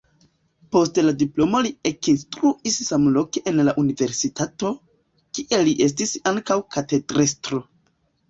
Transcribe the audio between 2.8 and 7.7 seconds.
samloke en la universitato, kie li estis ankaŭ katedrestro.